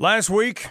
Last 0.00 0.30
week, 0.30 0.66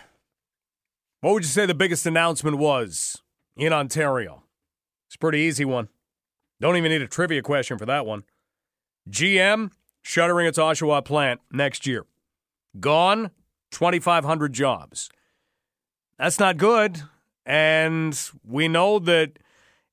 what 1.22 1.34
would 1.34 1.44
you 1.44 1.50
say 1.50 1.68
the 1.68 1.76
biggest 1.76 2.04
announcement 2.08 2.58
was 2.58 3.22
in 3.56 3.72
Ontario? 3.72 4.42
It's 5.06 5.14
a 5.14 5.20
pretty 5.20 5.38
easy 5.38 5.66
one. 5.66 5.90
Don't 6.60 6.78
even 6.78 6.92
need 6.92 7.04
a 7.04 7.08
trivia 7.08 7.44
question 7.44 7.78
for 7.78 7.86
that 7.86 8.08
one. 8.08 8.24
GM 9.08 9.70
shuttering 10.02 10.48
its 10.48 10.58
Oshawa 10.58 11.06
plant 11.06 11.42
next 11.52 11.86
year. 11.86 12.08
Gone, 12.80 13.30
2,500 13.70 14.52
jobs. 14.52 15.12
That's 16.18 16.40
not 16.40 16.58
good. 16.58 17.04
And 17.46 18.20
we 18.44 18.68
know 18.68 18.98
that 18.98 19.38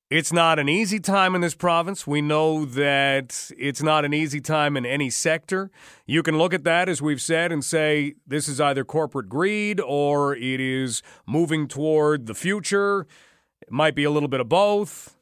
it's 0.09 0.31
not 0.31 0.57
an 0.57 0.69
easy 0.69 0.99
time 0.99 1.35
in 1.35 1.41
this 1.41 1.55
province. 1.55 2.07
We 2.07 2.21
know 2.21 2.63
that 2.63 3.51
it's 3.57 3.81
not 3.81 4.05
an 4.05 4.13
easy 4.13 4.39
time 4.39 4.77
in 4.77 4.85
any 4.85 5.09
sector. 5.09 5.69
You 6.05 6.23
can 6.23 6.37
look 6.37 6.53
at 6.53 6.63
that, 6.63 6.87
as 6.87 7.01
we've 7.01 7.21
said, 7.21 7.51
and 7.51 7.63
say 7.63 8.15
this 8.25 8.47
is 8.47 8.61
either 8.61 8.85
corporate 8.85 9.27
greed 9.27 9.81
or 9.81 10.33
it 10.35 10.61
is 10.61 11.03
moving 11.25 11.67
toward 11.67 12.25
the 12.25 12.33
future. 12.33 13.05
It 13.61 13.71
might 13.71 13.95
be 13.95 14.05
a 14.05 14.11
little 14.11 14.29
bit 14.29 14.39
of 14.39 14.47
both. 14.47 15.17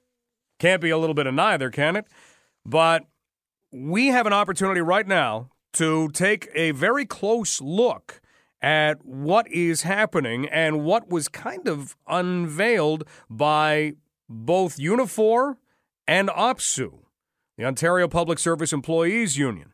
Can't 0.59 0.81
be 0.81 0.91
a 0.91 0.97
little 0.97 1.15
bit 1.15 1.25
of 1.25 1.33
neither, 1.33 1.71
can 1.71 1.95
it? 1.95 2.05
But 2.63 3.05
we 3.71 4.07
have 4.07 4.27
an 4.27 4.33
opportunity 4.33 4.81
right 4.81 5.07
now 5.07 5.49
to 5.73 6.09
take 6.09 6.47
a 6.53 6.71
very 6.71 7.05
close 7.05 7.59
look 7.59 8.21
at 8.61 9.03
what 9.03 9.51
is 9.51 9.81
happening 9.81 10.47
and 10.47 10.83
what 10.83 11.09
was 11.09 11.27
kind 11.27 11.67
of 11.67 11.95
unveiled 12.07 13.03
by 13.29 13.93
both 14.29 14.77
Unifor 14.77 15.57
and 16.07 16.29
OPSEU, 16.29 16.99
the 17.57 17.65
Ontario 17.65 18.07
Public 18.07 18.39
Service 18.39 18.73
Employees 18.73 19.37
Union, 19.37 19.71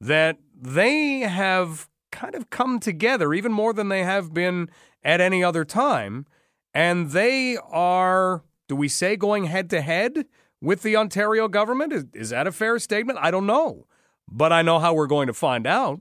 that 0.00 0.38
they 0.54 1.20
have 1.20 1.88
kind 2.10 2.34
of 2.34 2.50
come 2.50 2.78
together 2.78 3.32
even 3.32 3.52
more 3.52 3.72
than 3.72 3.88
they 3.88 4.04
have 4.04 4.32
been 4.32 4.68
at 5.02 5.20
any 5.20 5.42
other 5.42 5.64
time. 5.64 6.26
And 6.74 7.10
they 7.10 7.56
are, 7.56 8.44
do 8.68 8.76
we 8.76 8.88
say, 8.88 9.16
going 9.16 9.44
head 9.44 9.70
to 9.70 9.80
head 9.80 10.26
with 10.60 10.82
the 10.82 10.96
Ontario 10.96 11.48
government? 11.48 11.92
Is, 11.92 12.04
is 12.14 12.30
that 12.30 12.46
a 12.46 12.52
fair 12.52 12.78
statement? 12.78 13.18
I 13.20 13.30
don't 13.30 13.46
know. 13.46 13.86
But 14.30 14.52
I 14.52 14.62
know 14.62 14.78
how 14.78 14.94
we're 14.94 15.06
going 15.06 15.26
to 15.26 15.34
find 15.34 15.66
out. 15.66 16.00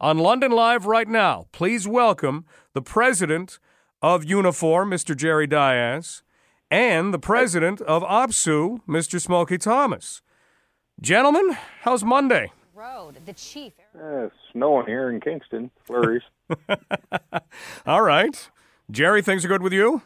On 0.00 0.18
London 0.18 0.52
Live 0.52 0.86
right 0.86 1.08
now, 1.08 1.46
please 1.52 1.88
welcome 1.88 2.44
the 2.74 2.82
president 2.82 3.58
of 4.02 4.24
Unifor, 4.24 4.86
Mr. 4.86 5.16
Jerry 5.16 5.46
Dias, 5.46 6.22
and 6.74 7.14
the 7.14 7.20
president 7.20 7.80
of 7.82 8.02
OPSEU, 8.02 8.80
Mr. 8.88 9.20
Smokey 9.20 9.58
Thomas. 9.58 10.22
Gentlemen, 11.00 11.56
how's 11.82 12.02
Monday? 12.02 12.50
Road, 12.74 13.18
the 13.24 13.32
chief. 13.32 13.74
Uh, 13.96 14.26
snowing 14.50 14.84
here 14.86 15.08
in 15.08 15.20
Kingston, 15.20 15.70
flurries. 15.84 16.22
All 17.86 18.02
right. 18.02 18.50
Jerry, 18.90 19.22
things 19.22 19.44
are 19.44 19.48
good 19.48 19.62
with 19.62 19.72
you? 19.72 20.02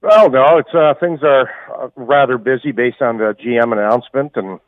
Well, 0.00 0.30
no, 0.30 0.58
it's 0.58 0.72
uh, 0.72 0.94
things 1.00 1.18
are 1.24 1.50
uh, 1.74 1.88
rather 1.96 2.38
busy 2.38 2.70
based 2.70 3.02
on 3.02 3.18
the 3.18 3.34
GM 3.44 3.72
announcement, 3.72 4.30
and 4.36 4.60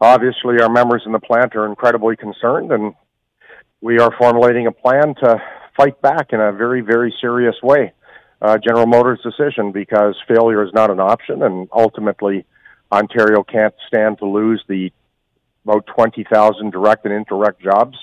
obviously 0.00 0.60
our 0.60 0.68
members 0.68 1.04
in 1.06 1.12
the 1.12 1.20
plant 1.20 1.54
are 1.54 1.66
incredibly 1.66 2.16
concerned, 2.16 2.72
and 2.72 2.94
we 3.80 4.00
are 4.00 4.10
formulating 4.18 4.66
a 4.66 4.72
plan 4.72 5.14
to 5.22 5.40
fight 5.76 6.02
back 6.02 6.32
in 6.32 6.40
a 6.40 6.50
very, 6.50 6.80
very 6.80 7.14
serious 7.20 7.54
way 7.62 7.92
uh, 8.44 8.58
General 8.58 8.86
Motors' 8.86 9.20
decision 9.22 9.72
because 9.72 10.16
failure 10.28 10.62
is 10.62 10.70
not 10.74 10.90
an 10.90 11.00
option, 11.00 11.42
and 11.42 11.66
ultimately, 11.72 12.44
Ontario 12.92 13.42
can't 13.42 13.74
stand 13.88 14.18
to 14.18 14.26
lose 14.26 14.62
the 14.68 14.92
about 15.64 15.86
20,000 15.86 16.70
direct 16.70 17.06
and 17.06 17.14
indirect 17.14 17.62
jobs. 17.62 17.96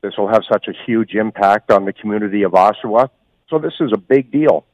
This 0.00 0.14
will 0.18 0.26
have 0.26 0.42
such 0.50 0.66
a 0.66 0.72
huge 0.84 1.14
impact 1.14 1.70
on 1.70 1.84
the 1.84 1.92
community 1.92 2.42
of 2.42 2.52
Oshawa. 2.52 3.10
So, 3.48 3.60
this 3.60 3.74
is 3.78 3.92
a 3.94 3.98
big 3.98 4.32
deal. 4.32 4.64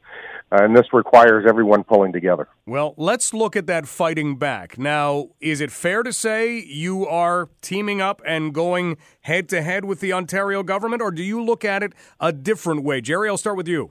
and 0.50 0.76
this 0.76 0.86
requires 0.92 1.44
everyone 1.48 1.84
pulling 1.84 2.12
together. 2.12 2.48
Well, 2.64 2.94
let's 2.96 3.34
look 3.34 3.56
at 3.56 3.66
that 3.66 3.86
fighting 3.88 4.38
back. 4.38 4.78
Now, 4.78 5.30
is 5.40 5.60
it 5.60 5.70
fair 5.70 6.02
to 6.02 6.12
say 6.12 6.60
you 6.60 7.06
are 7.06 7.48
teaming 7.60 8.00
up 8.00 8.22
and 8.24 8.54
going 8.54 8.96
head 9.22 9.48
to 9.50 9.60
head 9.60 9.84
with 9.84 10.00
the 10.00 10.14
Ontario 10.14 10.62
government, 10.62 11.02
or 11.02 11.10
do 11.10 11.22
you 11.22 11.42
look 11.42 11.62
at 11.62 11.82
it 11.82 11.92
a 12.20 12.32
different 12.32 12.84
way? 12.84 13.02
Jerry, 13.02 13.28
I'll 13.28 13.36
start 13.36 13.58
with 13.58 13.68
you. 13.68 13.90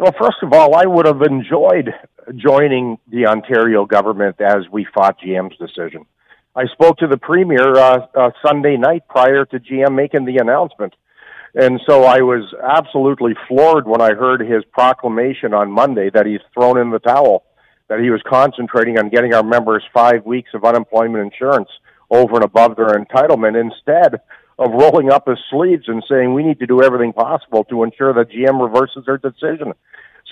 Well, 0.00 0.14
first 0.18 0.38
of 0.42 0.54
all, 0.54 0.76
I 0.76 0.86
would 0.86 1.04
have 1.04 1.20
enjoyed 1.20 1.92
joining 2.34 2.96
the 3.10 3.26
Ontario 3.26 3.84
government 3.84 4.40
as 4.40 4.66
we 4.72 4.86
fought 4.94 5.20
GM's 5.20 5.58
decision. 5.58 6.06
I 6.56 6.64
spoke 6.72 6.96
to 6.98 7.06
the 7.06 7.18
premier 7.18 7.76
uh, 7.76 8.06
uh, 8.14 8.30
Sunday 8.42 8.78
night 8.78 9.02
prior 9.10 9.44
to 9.44 9.60
GM 9.60 9.94
making 9.94 10.24
the 10.24 10.38
announcement. 10.38 10.94
And 11.54 11.82
so 11.86 12.04
I 12.04 12.22
was 12.22 12.50
absolutely 12.62 13.34
floored 13.46 13.86
when 13.86 14.00
I 14.00 14.14
heard 14.14 14.40
his 14.40 14.64
proclamation 14.72 15.52
on 15.52 15.70
Monday 15.70 16.08
that 16.14 16.24
he's 16.24 16.40
thrown 16.54 16.78
in 16.78 16.88
the 16.88 16.98
towel, 16.98 17.44
that 17.88 18.00
he 18.00 18.08
was 18.08 18.22
concentrating 18.26 18.98
on 18.98 19.10
getting 19.10 19.34
our 19.34 19.42
members 19.42 19.84
five 19.92 20.24
weeks 20.24 20.48
of 20.54 20.64
unemployment 20.64 21.30
insurance 21.30 21.68
over 22.08 22.36
and 22.36 22.44
above 22.44 22.74
their 22.76 22.94
entitlement 22.94 23.60
instead 23.60 24.22
of 24.60 24.70
rolling 24.72 25.10
up 25.10 25.26
his 25.26 25.38
sleeves 25.50 25.84
and 25.88 26.04
saying 26.08 26.34
we 26.34 26.44
need 26.44 26.60
to 26.60 26.66
do 26.66 26.82
everything 26.82 27.14
possible 27.14 27.64
to 27.64 27.82
ensure 27.82 28.12
that 28.12 28.30
GM 28.30 28.62
reverses 28.62 29.04
their 29.06 29.16
decision. 29.16 29.72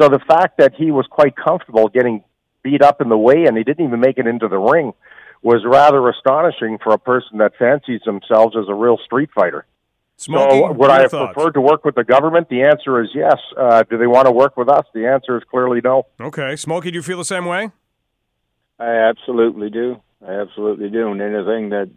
So 0.01 0.11
the 0.11 0.21
fact 0.29 0.59
that 0.59 0.75
he 0.77 0.91
was 0.91 1.07
quite 1.11 1.35
comfortable 1.35 1.89
getting 1.89 2.23
beat 2.63 2.83
up 2.83 3.01
in 3.01 3.09
the 3.09 3.17
way 3.17 3.47
and 3.47 3.57
he 3.57 3.65
didn't 3.65 3.87
even 3.87 4.01
make 4.01 4.19
it 4.19 4.27
into 4.27 4.47
the 4.47 4.59
ring 4.59 4.93
was 5.43 5.65
rather 5.65 6.07
astonishing 6.11 6.79
for 6.83 6.93
a 6.93 6.99
person 6.99 7.39
that 7.39 7.53
fancies 7.59 8.03
themselves 8.05 8.55
as 8.55 8.69
a 8.69 8.75
real 8.75 8.99
street 9.03 9.31
fighter. 9.35 9.65
Smokey, 10.17 10.59
so 10.59 10.73
would 10.73 10.91
I 10.91 11.03
have 11.03 11.11
thoughts? 11.13 11.33
preferred 11.33 11.53
to 11.53 11.61
work 11.61 11.85
with 11.85 11.95
the 11.95 12.05
government? 12.05 12.49
The 12.51 12.65
answer 12.65 13.01
is 13.01 13.09
yes. 13.15 13.37
Uh, 13.57 13.85
do 13.85 13.97
they 13.97 14.09
want 14.09 14.27
to 14.27 14.33
work 14.33 14.57
with 14.57 14.69
us? 14.69 14.85
The 14.93 15.07
answer 15.07 15.39
is 15.39 15.45
clearly 15.49 15.81
no. 15.83 16.07
Okay. 16.21 16.55
Smokey, 16.57 16.91
do 16.91 16.97
you 16.97 17.03
feel 17.03 17.19
the 17.19 17.25
same 17.25 17.47
way? 17.47 17.71
I 18.79 18.91
absolutely 18.91 19.71
do. 19.71 20.01
I 20.27 20.33
absolutely 20.33 20.91
do. 20.91 21.13
And 21.13 21.23
anything 21.23 21.71
that 21.71 21.89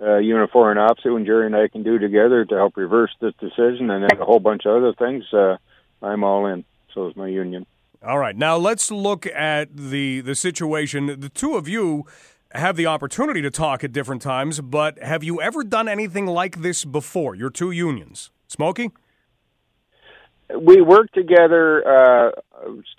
uh, 0.00 0.20
Unifor 0.20 0.70
and 0.70 0.78
OPSEU 0.78 1.16
and 1.16 1.26
Jerry 1.26 1.46
and 1.46 1.56
I 1.56 1.68
can 1.68 1.82
do 1.82 1.98
together 1.98 2.44
to 2.44 2.54
help 2.54 2.76
reverse 2.76 3.10
this 3.20 3.34
decision 3.40 3.90
and 3.90 4.04
then 4.04 4.20
a 4.20 4.24
whole 4.24 4.40
bunch 4.40 4.66
of 4.66 4.76
other 4.76 4.92
things, 4.92 5.24
uh, 5.32 5.56
I'm 6.02 6.24
all 6.24 6.46
in. 6.46 6.64
So 6.92 7.08
is 7.08 7.16
my 7.16 7.28
union. 7.28 7.66
All 8.02 8.18
right. 8.18 8.36
Now 8.36 8.56
let's 8.56 8.90
look 8.90 9.26
at 9.26 9.76
the 9.76 10.20
the 10.20 10.34
situation. 10.34 11.06
The 11.06 11.28
two 11.28 11.56
of 11.56 11.68
you 11.68 12.04
have 12.52 12.76
the 12.76 12.86
opportunity 12.86 13.42
to 13.42 13.50
talk 13.50 13.82
at 13.84 13.92
different 13.92 14.22
times, 14.22 14.60
but 14.60 15.02
have 15.02 15.24
you 15.24 15.40
ever 15.40 15.64
done 15.64 15.88
anything 15.88 16.26
like 16.26 16.62
this 16.62 16.84
before? 16.84 17.34
Your 17.34 17.50
two 17.50 17.70
unions, 17.70 18.30
Smokey. 18.48 18.90
We 20.56 20.80
worked 20.80 21.12
together, 21.12 21.82
uh, 21.84 22.30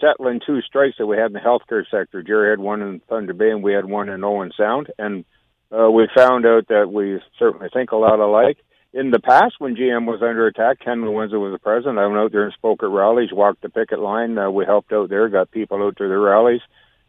settling 0.02 0.42
two 0.46 0.62
strikes 0.62 0.98
that 0.98 1.08
we 1.08 1.16
had 1.16 1.28
in 1.28 1.34
the 1.34 1.40
healthcare 1.40 1.84
sector. 1.90 2.22
Jerry 2.22 2.50
had 2.50 2.60
one 2.60 2.82
in 2.82 3.00
Thunder 3.08 3.34
Bay, 3.34 3.52
and 3.52 3.64
we 3.64 3.72
had 3.72 3.86
one 3.86 4.10
in 4.10 4.24
Owen 4.24 4.52
Sound, 4.58 4.92
and 5.00 5.24
uh, 5.72 5.90
we 5.90 6.08
found 6.16 6.46
out 6.46 6.68
that 6.68 6.92
we 6.92 7.20
certainly 7.38 7.68
think 7.74 7.92
a 7.92 7.96
lot 7.96 8.20
alike. 8.20 8.58
In 8.94 9.12
the 9.12 9.20
past, 9.20 9.56
when 9.60 9.76
GM 9.76 10.06
was 10.06 10.22
under 10.22 10.48
attack, 10.48 10.80
Ken 10.80 11.02
Lewenza 11.02 11.40
was 11.40 11.54
the 11.54 11.60
president. 11.60 12.00
I 12.00 12.08
went 12.08 12.20
out 12.20 12.32
there 12.32 12.46
and 12.46 12.54
spoke 12.54 12.82
at 12.82 12.90
rallies, 12.90 13.32
walked 13.32 13.62
the 13.62 13.70
picket 13.70 14.00
line. 14.00 14.38
Uh, 14.38 14.50
we 14.50 14.66
helped 14.66 14.94
out 14.94 15.10
there, 15.10 15.28
got 15.30 15.52
people 15.52 15.84
out 15.84 15.98
to 15.98 16.08
the 16.08 16.18
rallies. 16.18 16.62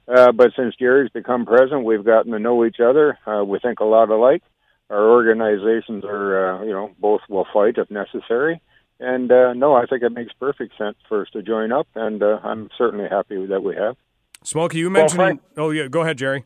Uh, 0.09 0.33
but 0.33 0.51
since 0.57 0.75
Jerry's 0.77 1.11
become 1.11 1.47
president, 1.47 1.85
we've 1.85 2.05
gotten 2.05 2.33
to 2.33 2.39
know 2.39 2.65
each 2.65 2.81
other. 2.81 3.19
Uh, 3.27 3.45
we 3.45 3.59
think 3.59 3.81
a 3.81 3.85
lot 3.85 4.11
alike. 4.11 4.43
Our 4.91 5.11
organizations 5.11 6.05
are, 6.05 6.57
uh, 6.57 6.65
you 6.65 6.73
know, 6.73 6.91
both 6.99 7.21
will 7.29 7.47
fight 7.53 7.77
if 7.77 7.91
necessary. 7.91 8.61
And 9.01 9.31
uh, 9.31 9.53
no, 9.53 9.75
I 9.75 9.87
think 9.87 10.03
it 10.03 10.11
makes 10.11 10.33
perfect 10.33 10.77
sense 10.77 10.97
for 11.09 11.23
us 11.23 11.29
to 11.33 11.43
join 11.43 11.73
up, 11.73 11.87
and 11.95 12.23
uh, 12.23 12.41
I'm 12.43 12.69
certainly 12.77 13.07
happy 13.09 13.47
that 13.47 13.63
we 13.63 13.77
have. 13.77 13.97
Smokey, 14.43 14.79
you 14.79 14.91
mentioned. 14.91 15.17
Frank- 15.17 15.43
oh 15.57 15.71
yeah, 15.71 15.89
go 15.89 16.01
ahead, 16.01 16.19
Jerry. 16.19 16.45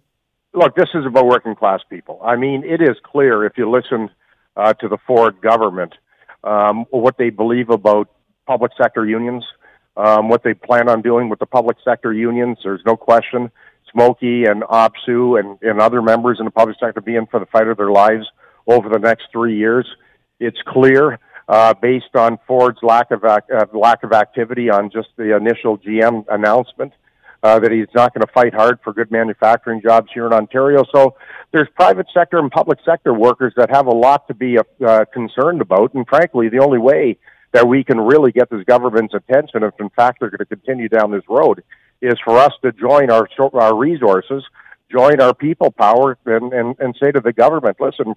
Look, 0.54 0.76
this 0.76 0.88
is 0.94 1.06
about 1.06 1.26
working 1.26 1.54
class 1.54 1.80
people. 1.88 2.20
I 2.22 2.36
mean, 2.36 2.62
it 2.64 2.82
is 2.82 2.96
clear 3.02 3.46
if 3.46 3.56
you 3.56 3.70
listen 3.70 4.10
uh, 4.54 4.74
to 4.74 4.88
the 4.88 4.98
Ford 5.06 5.40
government 5.40 5.94
um, 6.44 6.84
what 6.90 7.16
they 7.16 7.30
believe 7.30 7.70
about 7.70 8.10
public 8.46 8.72
sector 8.76 9.06
unions, 9.06 9.44
um, 9.96 10.28
what 10.28 10.42
they 10.42 10.52
plan 10.52 10.90
on 10.90 11.00
doing 11.00 11.30
with 11.30 11.38
the 11.38 11.46
public 11.46 11.78
sector 11.82 12.12
unions. 12.12 12.58
There's 12.62 12.82
no 12.84 12.96
question. 12.96 13.50
Smokey 13.92 14.44
and 14.44 14.62
OPSEU 14.62 15.40
and, 15.40 15.58
and 15.62 15.80
other 15.80 16.02
members 16.02 16.38
in 16.38 16.44
the 16.44 16.50
public 16.50 16.76
sector 16.78 17.00
being 17.00 17.26
for 17.30 17.40
the 17.40 17.46
fight 17.46 17.68
of 17.68 17.76
their 17.78 17.90
lives 17.90 18.26
over 18.66 18.88
the 18.88 18.98
next 18.98 19.28
three 19.32 19.56
years. 19.56 19.86
It's 20.38 20.60
clear 20.66 21.18
uh, 21.48 21.74
based 21.74 22.14
on 22.14 22.38
Ford's 22.46 22.78
lack 22.82 23.10
of 23.10 23.24
uh, 23.24 23.40
lack 23.72 24.02
of 24.02 24.12
activity 24.12 24.70
on 24.70 24.90
just 24.90 25.08
the 25.16 25.34
initial 25.36 25.78
GM 25.78 26.24
announcement 26.30 26.92
uh, 27.42 27.58
that 27.58 27.72
he's 27.72 27.88
not 27.94 28.14
going 28.14 28.24
to 28.24 28.32
fight 28.32 28.54
hard 28.54 28.78
for 28.84 28.92
good 28.92 29.10
manufacturing 29.10 29.82
jobs 29.82 30.08
here 30.14 30.26
in 30.26 30.32
Ontario. 30.32 30.84
So 30.94 31.16
there's 31.52 31.68
private 31.74 32.06
sector 32.14 32.38
and 32.38 32.50
public 32.50 32.78
sector 32.84 33.12
workers 33.12 33.52
that 33.56 33.70
have 33.70 33.86
a 33.86 33.92
lot 33.92 34.28
to 34.28 34.34
be 34.34 34.58
uh, 34.58 35.04
concerned 35.12 35.60
about. 35.60 35.94
And 35.94 36.06
frankly, 36.06 36.48
the 36.48 36.60
only 36.60 36.78
way 36.78 37.18
that 37.52 37.66
we 37.66 37.84
can 37.84 38.00
really 38.00 38.32
get 38.32 38.48
this 38.48 38.64
government's 38.64 39.14
attention, 39.14 39.62
if 39.62 39.74
in 39.80 39.90
fact 39.90 40.20
they're 40.20 40.30
going 40.30 40.38
to 40.38 40.46
continue 40.46 40.88
down 40.88 41.10
this 41.10 41.24
road, 41.28 41.62
is 42.00 42.14
for 42.24 42.38
us 42.38 42.52
to 42.62 42.72
join 42.72 43.10
our 43.10 43.28
our 43.54 43.76
resources, 43.76 44.44
join 44.90 45.20
our 45.20 45.34
people 45.34 45.70
power, 45.70 46.16
and 46.26 46.52
and, 46.52 46.76
and 46.78 46.96
say 47.02 47.10
to 47.12 47.20
the 47.20 47.32
government, 47.32 47.76
listen. 47.80 48.14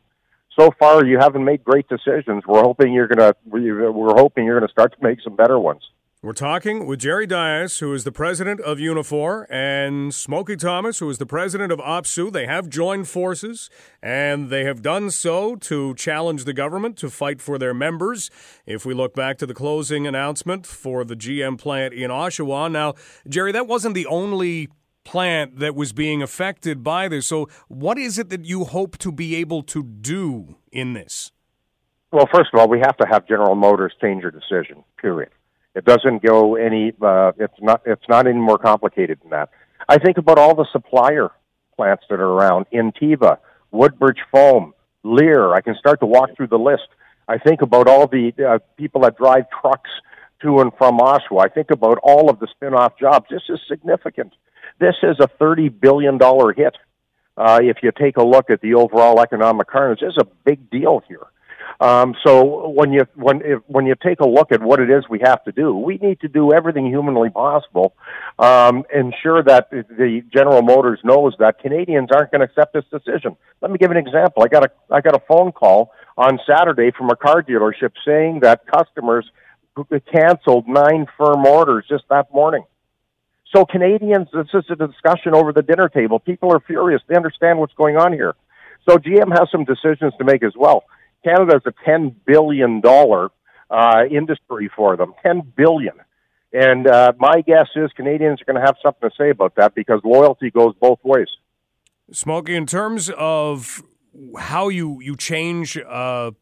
so 0.57 0.71
far 0.79 1.05
you 1.05 1.17
haven't 1.19 1.43
made 1.43 1.63
great 1.63 1.87
decisions. 1.89 2.43
We're 2.47 2.63
hoping 2.63 2.93
you're 2.93 3.07
gonna 3.07 3.35
we're 3.45 4.15
hoping 4.15 4.45
you're 4.45 4.59
gonna 4.59 4.71
start 4.71 4.95
to 4.97 5.03
make 5.03 5.19
some 5.21 5.35
better 5.35 5.59
ones. 5.59 5.81
We're 6.25 6.33
talking 6.33 6.87
with 6.87 7.01
Jerry 7.01 7.27
Dias, 7.27 7.77
who 7.77 7.93
is 7.93 8.03
the 8.03 8.11
president 8.11 8.59
of 8.61 8.79
Unifor, 8.79 9.45
and 9.47 10.11
Smokey 10.11 10.55
Thomas, 10.55 10.97
who 10.97 11.07
is 11.07 11.19
the 11.19 11.25
president 11.27 11.71
of 11.71 11.77
OPSEU. 11.77 12.31
They 12.31 12.47
have 12.47 12.67
joined 12.67 13.07
forces, 13.07 13.69
and 14.01 14.49
they 14.49 14.63
have 14.63 14.81
done 14.81 15.11
so 15.11 15.55
to 15.57 15.93
challenge 15.93 16.45
the 16.45 16.51
government 16.51 16.97
to 16.97 17.11
fight 17.11 17.43
for 17.43 17.59
their 17.59 17.75
members. 17.75 18.31
If 18.65 18.87
we 18.87 18.95
look 18.95 19.13
back 19.13 19.37
to 19.37 19.45
the 19.45 19.53
closing 19.53 20.07
announcement 20.07 20.65
for 20.65 21.03
the 21.03 21.15
GM 21.15 21.59
plant 21.59 21.93
in 21.93 22.09
Oshawa, 22.09 22.71
now, 22.71 22.95
Jerry, 23.29 23.51
that 23.51 23.67
wasn't 23.67 23.93
the 23.93 24.07
only 24.07 24.69
plant 25.03 25.59
that 25.59 25.75
was 25.75 25.93
being 25.93 26.23
affected 26.23 26.83
by 26.83 27.07
this. 27.07 27.27
So, 27.27 27.47
what 27.67 27.99
is 27.99 28.17
it 28.17 28.31
that 28.31 28.45
you 28.45 28.63
hope 28.63 28.97
to 28.97 29.11
be 29.11 29.35
able 29.35 29.61
to 29.61 29.83
do 29.83 30.55
in 30.71 30.93
this? 30.93 31.31
Well, 32.11 32.27
first 32.33 32.49
of 32.51 32.59
all, 32.59 32.67
we 32.67 32.79
have 32.79 32.97
to 32.97 33.05
have 33.07 33.27
General 33.27 33.53
Motors 33.53 33.93
change 34.01 34.23
their 34.23 34.31
decision. 34.31 34.83
Period. 34.99 35.29
It 35.75 35.85
doesn't 35.85 36.23
go 36.23 36.55
any. 36.55 36.93
Uh, 37.01 37.33
it's 37.37 37.53
not. 37.61 37.81
It's 37.85 38.07
not 38.07 38.27
any 38.27 38.39
more 38.39 38.57
complicated 38.57 39.19
than 39.21 39.31
that. 39.31 39.49
I 39.87 39.97
think 39.97 40.17
about 40.17 40.39
all 40.39 40.55
the 40.55 40.65
supplier 40.71 41.29
plants 41.75 42.05
that 42.09 42.19
are 42.19 42.31
around. 42.31 42.65
Inteva, 42.73 43.37
Woodbridge 43.71 44.19
Foam, 44.31 44.73
Lear. 45.03 45.53
I 45.53 45.61
can 45.61 45.75
start 45.75 45.99
to 45.99 46.05
walk 46.05 46.29
through 46.35 46.47
the 46.47 46.57
list. 46.57 46.87
I 47.27 47.37
think 47.37 47.61
about 47.61 47.87
all 47.87 48.07
the 48.07 48.31
uh, 48.37 48.59
people 48.77 49.01
that 49.01 49.17
drive 49.17 49.45
trucks 49.61 49.89
to 50.41 50.59
and 50.59 50.71
from 50.77 50.99
Oshawa. 50.99 51.45
I 51.45 51.49
think 51.49 51.71
about 51.71 51.97
all 52.03 52.29
of 52.29 52.39
the 52.39 52.47
spin-off 52.47 52.97
jobs. 52.97 53.25
This 53.29 53.43
is 53.49 53.59
significant. 53.67 54.33
This 54.79 54.95
is 55.03 55.17
a 55.19 55.27
thirty 55.27 55.69
billion 55.69 56.17
dollar 56.17 56.53
hit. 56.53 56.75
Uh, 57.37 57.59
if 57.61 57.77
you 57.83 57.91
take 57.91 58.15
a 58.15 58.23
look 58.23 58.49
at 58.49 58.61
the 58.61 58.75
overall 58.75 59.19
economic 59.21 59.67
carnage, 59.67 59.99
this 59.99 60.11
is 60.11 60.17
a 60.21 60.27
big 60.45 60.69
deal 60.69 61.03
here. 61.07 61.27
Um, 61.79 62.15
so 62.25 62.69
when 62.69 62.93
you 62.93 63.05
when 63.15 63.41
if, 63.43 63.61
when 63.67 63.85
you 63.85 63.95
take 64.01 64.19
a 64.21 64.27
look 64.27 64.51
at 64.51 64.61
what 64.61 64.79
it 64.79 64.89
is 64.89 65.03
we 65.09 65.19
have 65.23 65.43
to 65.43 65.51
do, 65.51 65.75
we 65.75 65.97
need 65.97 66.21
to 66.21 66.27
do 66.27 66.53
everything 66.53 66.85
humanly 66.87 67.29
possible, 67.29 67.93
um, 68.39 68.83
ensure 68.93 69.43
that 69.43 69.69
the 69.71 70.23
General 70.33 70.61
Motors 70.61 70.99
knows 71.03 71.35
that 71.39 71.59
Canadians 71.59 72.09
aren't 72.13 72.31
going 72.31 72.39
to 72.39 72.45
accept 72.45 72.73
this 72.73 72.85
decision. 72.91 73.35
Let 73.61 73.71
me 73.71 73.77
give 73.77 73.91
an 73.91 73.97
example. 73.97 74.43
I 74.43 74.47
got 74.47 74.65
a 74.65 74.71
I 74.89 75.01
got 75.01 75.15
a 75.15 75.21
phone 75.27 75.51
call 75.51 75.91
on 76.17 76.39
Saturday 76.47 76.91
from 76.97 77.09
a 77.09 77.15
car 77.15 77.43
dealership 77.43 77.91
saying 78.05 78.39
that 78.41 78.65
customers 78.67 79.29
canceled 80.11 80.67
nine 80.67 81.05
firm 81.17 81.45
orders 81.45 81.85
just 81.89 82.05
that 82.09 82.33
morning. 82.33 82.63
So 83.53 83.65
Canadians, 83.65 84.27
this 84.33 84.47
is 84.53 84.65
a 84.69 84.75
discussion 84.75 85.33
over 85.33 85.53
the 85.53 85.61
dinner 85.61 85.89
table. 85.89 86.19
People 86.19 86.53
are 86.53 86.59
furious. 86.61 87.01
They 87.07 87.15
understand 87.15 87.59
what's 87.59 87.73
going 87.73 87.97
on 87.97 88.13
here. 88.13 88.35
So 88.87 88.97
GM 88.97 89.31
has 89.31 89.49
some 89.51 89.65
decisions 89.65 90.13
to 90.17 90.23
make 90.23 90.43
as 90.43 90.53
well. 90.55 90.83
Canada 91.25 91.55
is 91.55 91.63
a 91.65 91.73
ten 91.83 92.15
billion 92.25 92.81
dollar 92.81 93.31
uh, 93.69 94.03
industry 94.09 94.69
for 94.75 94.95
them. 94.95 95.13
Ten 95.23 95.41
billion. 95.41 95.95
And 96.53 96.87
uh, 96.87 97.13
my 97.19 97.41
guess 97.41 97.67
is 97.75 97.91
Canadians 97.97 98.41
are 98.41 98.45
going 98.45 98.61
to 98.61 98.65
have 98.65 98.75
something 98.81 99.09
to 99.09 99.15
say 99.17 99.29
about 99.31 99.55
that 99.55 99.75
because 99.75 99.99
loyalty 100.05 100.51
goes 100.51 100.73
both 100.79 100.99
ways. 101.03 101.27
Smokey, 102.11 102.55
in 102.55 102.67
terms 102.67 103.09
of 103.09 103.83
how 104.37 104.69
you 104.69 104.99
you 105.01 105.15
change 105.15 105.77
a, 105.77 106.33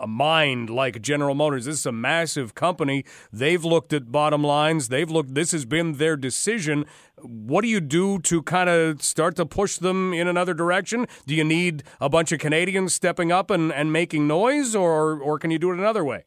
a 0.00 0.06
mind 0.06 0.70
like 0.70 1.00
General 1.00 1.34
Motors, 1.34 1.64
this 1.64 1.76
is 1.80 1.86
a 1.86 1.92
massive 1.92 2.54
company. 2.54 3.04
They've 3.32 3.64
looked 3.64 3.92
at 3.92 4.12
bottom 4.12 4.42
lines. 4.42 4.88
They've 4.88 5.10
looked. 5.10 5.34
This 5.34 5.52
has 5.52 5.64
been 5.64 5.94
their 5.94 6.16
decision. 6.16 6.86
What 7.22 7.62
do 7.62 7.68
you 7.68 7.80
do 7.80 8.18
to 8.20 8.42
kind 8.42 8.68
of 8.68 9.02
start 9.02 9.36
to 9.36 9.46
push 9.46 9.78
them 9.78 10.12
in 10.12 10.28
another 10.28 10.54
direction? 10.54 11.06
Do 11.26 11.34
you 11.34 11.44
need 11.44 11.82
a 12.00 12.08
bunch 12.08 12.32
of 12.32 12.38
Canadians 12.40 12.94
stepping 12.94 13.32
up 13.32 13.50
and, 13.50 13.72
and 13.72 13.92
making 13.92 14.26
noise, 14.26 14.74
or 14.74 15.18
or 15.20 15.38
can 15.38 15.50
you 15.50 15.58
do 15.58 15.70
it 15.70 15.78
another 15.78 16.04
way? 16.04 16.24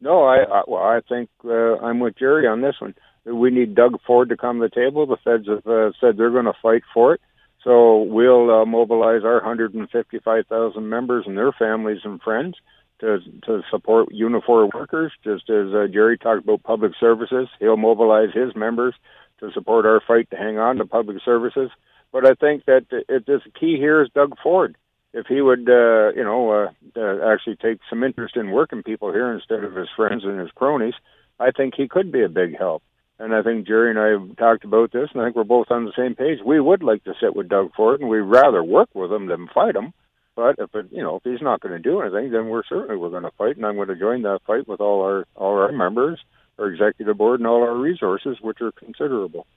No, 0.00 0.24
I 0.24 0.38
I, 0.42 0.62
well, 0.66 0.82
I 0.82 1.00
think 1.08 1.30
uh, 1.44 1.76
I'm 1.78 2.00
with 2.00 2.18
Jerry 2.18 2.46
on 2.46 2.60
this 2.60 2.76
one. 2.80 2.94
We 3.24 3.50
need 3.50 3.74
Doug 3.74 4.00
Ford 4.06 4.30
to 4.30 4.36
come 4.36 4.60
to 4.60 4.68
the 4.68 4.74
table. 4.74 5.06
The 5.06 5.18
feds 5.22 5.46
have 5.48 5.66
uh, 5.66 5.92
said 6.00 6.16
they're 6.16 6.30
going 6.30 6.46
to 6.46 6.54
fight 6.62 6.82
for 6.94 7.14
it. 7.14 7.20
So 7.68 8.00
we'll 8.00 8.50
uh, 8.50 8.64
mobilize 8.64 9.24
our 9.24 9.42
155,000 9.42 10.88
members 10.88 11.24
and 11.26 11.36
their 11.36 11.52
families 11.52 12.00
and 12.02 12.18
friends 12.22 12.54
to 13.00 13.18
to 13.44 13.60
support 13.70 14.08
Unifor 14.08 14.72
workers. 14.72 15.12
Just 15.22 15.50
as 15.50 15.74
uh, 15.74 15.86
Jerry 15.92 16.16
talked 16.16 16.44
about 16.44 16.62
public 16.62 16.92
services, 16.98 17.46
he'll 17.60 17.76
mobilize 17.76 18.30
his 18.32 18.56
members 18.56 18.94
to 19.40 19.52
support 19.52 19.84
our 19.84 20.00
fight 20.00 20.30
to 20.30 20.36
hang 20.36 20.56
on 20.56 20.76
to 20.76 20.86
public 20.86 21.18
services. 21.22 21.68
But 22.10 22.24
I 22.24 22.32
think 22.32 22.64
that 22.64 22.86
it, 22.90 23.26
this 23.26 23.42
key 23.60 23.76
here 23.76 24.00
is 24.00 24.08
Doug 24.14 24.32
Ford. 24.42 24.74
If 25.12 25.26
he 25.26 25.42
would, 25.42 25.68
uh, 25.68 26.12
you 26.16 26.24
know, 26.24 26.50
uh, 26.50 26.70
uh, 26.98 27.34
actually 27.34 27.56
take 27.56 27.80
some 27.90 28.02
interest 28.02 28.34
in 28.34 28.50
working 28.50 28.82
people 28.82 29.12
here 29.12 29.30
instead 29.30 29.62
of 29.62 29.76
his 29.76 29.88
friends 29.94 30.24
and 30.24 30.40
his 30.40 30.50
cronies, 30.52 30.94
I 31.38 31.50
think 31.50 31.74
he 31.76 31.86
could 31.86 32.10
be 32.10 32.22
a 32.24 32.30
big 32.30 32.56
help. 32.56 32.82
And 33.20 33.34
I 33.34 33.42
think 33.42 33.66
Jerry 33.66 33.90
and 33.90 33.98
I 33.98 34.10
have 34.10 34.36
talked 34.36 34.64
about 34.64 34.92
this, 34.92 35.08
and 35.12 35.20
I 35.20 35.26
think 35.26 35.36
we're 35.36 35.44
both 35.44 35.70
on 35.70 35.84
the 35.84 35.92
same 35.96 36.14
page. 36.14 36.38
We 36.44 36.60
would 36.60 36.82
like 36.82 37.02
to 37.04 37.14
sit 37.20 37.34
with 37.34 37.48
Doug 37.48 37.72
Ford, 37.74 38.00
and 38.00 38.08
we'd 38.08 38.18
rather 38.20 38.62
work 38.62 38.90
with 38.94 39.10
him 39.10 39.26
than 39.26 39.48
fight 39.52 39.74
him. 39.74 39.92
But 40.36 40.54
if 40.58 40.72
it, 40.72 40.86
you 40.92 41.02
know, 41.02 41.16
if 41.16 41.24
he's 41.24 41.42
not 41.42 41.60
going 41.60 41.72
to 41.72 41.80
do 41.80 42.00
anything, 42.00 42.30
then 42.30 42.46
we're 42.46 42.62
certainly 42.68 42.96
we're 42.96 43.10
going 43.10 43.24
to 43.24 43.32
fight, 43.36 43.56
and 43.56 43.66
I'm 43.66 43.74
going 43.74 43.88
to 43.88 43.96
join 43.96 44.22
that 44.22 44.42
fight 44.46 44.68
with 44.68 44.80
all 44.80 45.02
our 45.02 45.26
all 45.34 45.58
our 45.58 45.72
members, 45.72 46.20
our 46.60 46.68
executive 46.68 47.18
board, 47.18 47.40
and 47.40 47.46
all 47.48 47.62
our 47.62 47.76
resources, 47.76 48.38
which 48.40 48.60
are 48.60 48.70
considerable. 48.70 49.48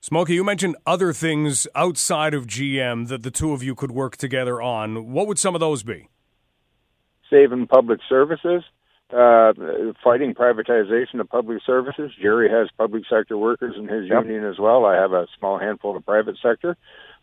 Smokey, 0.00 0.34
you 0.34 0.42
mentioned 0.42 0.76
other 0.84 1.12
things 1.12 1.68
outside 1.76 2.34
of 2.34 2.48
GM 2.48 3.06
that 3.06 3.22
the 3.22 3.30
two 3.30 3.52
of 3.52 3.62
you 3.62 3.76
could 3.76 3.92
work 3.92 4.16
together 4.16 4.60
on. 4.60 5.12
What 5.12 5.28
would 5.28 5.38
some 5.38 5.54
of 5.54 5.60
those 5.60 5.84
be? 5.84 6.08
Saving 7.30 7.68
public 7.68 8.00
services, 8.08 8.64
uh, 9.12 9.52
fighting 10.02 10.34
privatization 10.34 11.20
of 11.20 11.28
public 11.28 11.62
services. 11.64 12.12
Jerry 12.20 12.50
has 12.50 12.68
public 12.76 13.04
sector 13.08 13.38
workers 13.38 13.74
in 13.78 13.88
his 13.88 14.08
yep. 14.08 14.24
union 14.24 14.44
as 14.44 14.58
well. 14.58 14.84
I 14.84 14.96
have 14.96 15.12
a 15.12 15.26
small 15.38 15.58
handful 15.58 15.96
of 15.96 16.04
private 16.04 16.36
sector, 16.42 16.76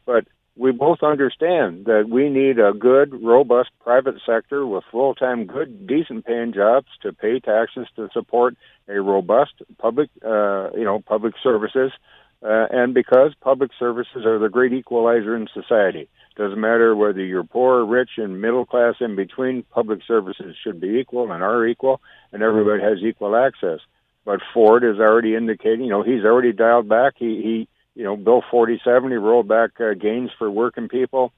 but 0.06 0.26
we 0.56 0.72
both 0.72 1.02
understand 1.02 1.86
that 1.86 2.08
we 2.10 2.30
need 2.30 2.60
a 2.60 2.74
good, 2.74 3.24
robust 3.24 3.72
private 3.82 4.16
sector 4.26 4.66
with 4.68 4.84
full-time, 4.92 5.46
good, 5.46 5.88
decent 5.88 6.26
paying 6.26 6.54
jobs 6.54 6.88
to 7.02 7.12
pay 7.12 7.40
taxes 7.40 7.88
to 7.96 8.10
support 8.14 8.56
a 8.88 9.02
robust 9.02 9.54
public, 9.80 10.10
uh, 10.24 10.70
you 10.72 10.84
know, 10.84 11.02
public 11.06 11.34
services 11.42 11.92
uh, 12.44 12.68
and 12.72 12.94
because 12.94 13.32
public 13.42 13.72
services 13.80 14.26
are 14.26 14.40
the 14.40 14.50
great 14.50 14.74
equalizer 14.74 15.36
in 15.36 15.48
society. 15.54 16.10
Doesn't 16.36 16.60
matter 16.60 16.96
whether 16.96 17.24
you're 17.24 17.44
poor, 17.44 17.86
rich, 17.86 18.12
and 18.18 18.42
middle 18.42 18.66
class 18.66 18.96
in 19.00 19.16
between, 19.16 19.64
public 19.72 20.00
services 20.08 20.56
should 20.64 20.82
be 20.82 21.00
equal 21.00 21.32
and 21.32 21.44
are 21.44 21.66
equal, 21.66 22.02
and 22.32 22.42
everybody 22.42 22.82
has 22.82 22.98
equal 23.04 23.36
access. 23.36 23.80
But 24.26 24.40
Ford 24.54 24.84
is 24.84 25.00
already 25.00 25.36
indicating, 25.36 25.86
you 25.86 25.92
know, 25.92 26.02
he's 26.02 26.26
already 26.26 26.52
dialed 26.52 26.90
back. 26.90 27.14
He, 27.18 27.42
he 27.44 27.68
you 27.96 28.04
know, 28.04 28.18
Bill 28.18 28.44
47, 28.50 29.12
he 29.12 29.18
rolled 29.18 29.48
back 29.48 29.72
uh, 29.80 29.94
gains 29.94 30.32
for 30.38 30.50
working 30.50 30.90
people. 30.90 31.32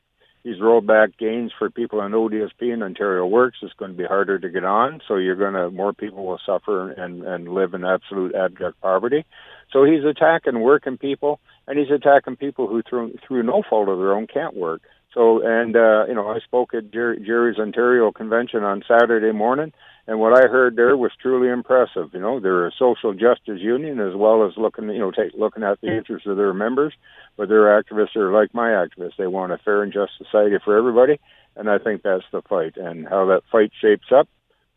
He's 0.44 0.62
rolled 0.62 0.86
back 0.86 1.18
gains 1.18 1.52
for 1.58 1.72
people 1.72 2.00
on 2.00 2.12
ODSP 2.12 2.72
and 2.72 2.84
Ontario 2.84 3.26
Works. 3.26 3.58
It's 3.64 3.74
going 3.74 3.92
to 3.92 3.98
be 3.98 4.06
harder 4.06 4.38
to 4.38 4.50
get 4.50 4.64
on, 4.64 5.02
so 5.08 5.16
you're 5.16 5.36
going 5.36 5.56
to 5.56 5.72
more 5.72 5.92
people 5.92 6.24
will 6.24 6.40
suffer 6.46 6.92
and 6.92 7.24
and 7.24 7.48
live 7.48 7.74
in 7.74 7.84
absolute 7.84 8.36
abject 8.36 8.80
poverty. 8.80 9.26
So 9.72 9.84
he's 9.84 10.04
attacking 10.04 10.60
working 10.60 10.98
people, 10.98 11.40
and 11.68 11.78
he's 11.78 11.92
attacking 11.92 12.38
people 12.38 12.68
who 12.68 12.82
through 12.82 13.18
through 13.28 13.44
no 13.44 13.64
fault 13.70 13.90
of 13.90 13.98
their 13.98 14.14
own 14.14 14.28
can't 14.28 14.56
work. 14.56 14.82
So 15.14 15.42
and 15.46 15.76
uh, 15.76 16.06
you 16.08 16.14
know 16.14 16.28
I 16.28 16.40
spoke 16.40 16.74
at 16.74 16.92
Jer- 16.92 17.18
Jerry's 17.18 17.58
Ontario 17.58 18.12
convention 18.12 18.64
on 18.64 18.84
Saturday 18.88 19.32
morning, 19.32 19.72
and 20.08 20.20
what 20.20 20.34
I 20.38 20.48
heard 20.48 20.76
there 20.76 20.96
was 20.96 21.12
truly 21.20 21.50
impressive. 21.50 22.10
You 22.14 22.20
know, 22.20 22.40
they're 22.40 22.68
a 22.68 22.72
social 22.78 23.14
justice 23.14 23.60
union 23.60 24.00
as 24.00 24.14
well 24.14 24.46
as 24.46 24.54
looking, 24.58 24.90
you 24.90 25.00
know, 25.00 25.12
take, 25.12 25.32
looking 25.34 25.64
at 25.64 25.82
the 25.82 25.96
interests 25.96 26.28
of 26.28 26.38
their 26.38 26.54
members. 26.54 26.94
But 27.38 27.50
their 27.50 27.82
activists 27.82 28.16
are 28.16 28.32
like 28.32 28.54
my 28.54 28.70
activists; 28.70 29.18
they 29.18 29.28
want 29.28 29.52
a 29.52 29.58
fair 29.58 29.84
and 29.84 29.92
just 29.92 30.12
society 30.18 30.58
for 30.64 30.78
everybody, 30.78 31.20
and 31.56 31.70
I 31.70 31.80
think 31.80 32.04
that's 32.04 32.24
the 32.32 32.42
fight. 32.42 32.78
And 32.78 33.08
how 33.08 33.26
that 33.28 33.44
fight 33.52 33.72
shapes 33.82 34.08
up, 34.14 34.28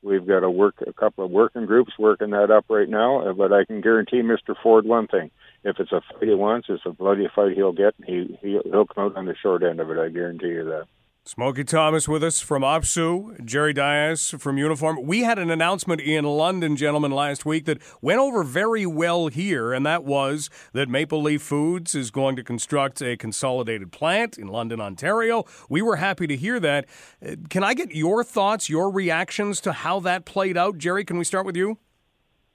we've 0.03 0.27
got 0.27 0.41
to 0.41 0.51
work 0.51 0.77
a 0.87 0.93
couple 0.93 1.25
of 1.25 1.31
working 1.31 1.67
groups 1.67 1.93
working 1.99 2.31
that 2.31 2.51
up 2.51 2.67
right 2.69 2.89
now. 2.89 3.29
Uh, 3.29 3.33
but 3.33 3.53
I 3.53 3.65
can 3.65 3.81
guarantee 3.81 4.23
Mr. 4.23 4.55
Ford 4.63 4.85
one 4.85 5.07
thing: 5.07 5.31
if 5.65 5.79
it's 5.79 5.93
a 5.93 6.01
fight 6.01 6.29
he 6.29 6.35
wants, 6.35 6.69
it's 6.71 6.87
a 6.87 6.91
bloody 6.91 7.29
fight 7.35 7.57
he'll 7.57 7.73
get. 7.73 7.95
He, 8.07 8.39
he 8.41 8.59
he'll 8.65 8.87
come 8.87 9.07
out 9.07 9.17
on 9.17 9.27
the 9.27 9.35
short 9.41 9.63
end 9.63 9.81
of 9.81 9.91
it. 9.91 9.99
I 9.99 10.09
guarantee 10.09 10.49
you 10.49 10.65
that. 10.65 10.87
Smokey 11.29 11.63
Thomas 11.63 12.09
with 12.09 12.25
us 12.25 12.41
from 12.41 12.63
OPSEU, 12.63 13.45
Jerry 13.45 13.75
Dias 13.75 14.31
from 14.39 14.57
Unifor. 14.57 15.05
We 15.05 15.25
had 15.25 15.39
an 15.39 15.51
announcement 15.51 16.01
in 16.01 16.25
London, 16.25 16.75
gentlemen, 16.75 17.11
last 17.11 17.45
week 17.45 17.67
that 17.67 17.83
went 18.01 18.19
over 18.19 18.43
very 18.43 18.87
well 18.87 19.27
here, 19.27 19.75
and 19.75 19.85
that 19.85 20.05
was 20.05 20.49
that 20.73 20.89
Maple 20.89 21.21
Leaf 21.21 21.43
Foods 21.43 21.95
is 21.95 22.11
going 22.11 22.35
to 22.37 22.43
construct 22.43 23.03
a 23.03 23.15
consolidated 23.15 23.93
plant 23.93 24.39
in 24.39 24.49
London, 24.49 24.81
Ontario. 24.81 25.45
We 25.69 25.83
were 25.83 25.97
happy 25.97 26.27
to 26.29 26.35
hear 26.35 26.59
that. 26.61 26.87
Uh, 27.23 27.37
can 27.51 27.63
I 27.63 27.75
get 27.75 27.95
your 27.95 28.25
thoughts, 28.25 28.71
your 28.71 28.91
reactions 28.91 29.61
to 29.61 29.73
how 29.73 30.01
that 30.01 30.25
played 30.25 30.57
out? 30.57 30.79
Jerry, 30.79 31.05
can 31.05 31.19
we 31.19 31.25
start 31.25 31.45
with 31.45 31.59
you? 31.59 31.77